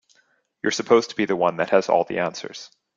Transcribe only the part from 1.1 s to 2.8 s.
to be the one that has all the answers.